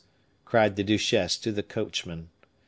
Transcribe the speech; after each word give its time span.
cried 0.45 0.77
the 0.77 0.83
duchesse 0.83 1.37
to 1.37 1.51
the 1.51 1.61
coachman. 1.61 2.29